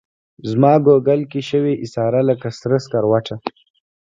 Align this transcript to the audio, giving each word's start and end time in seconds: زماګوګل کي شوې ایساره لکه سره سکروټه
زماګوګل 0.49 1.21
کي 1.31 1.41
شوې 1.49 1.73
ایساره 1.83 2.21
لکه 2.29 2.47
سره 2.59 2.77
سکروټه 2.85 3.35